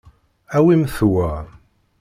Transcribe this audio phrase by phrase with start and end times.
[0.57, 1.29] Awimt wa.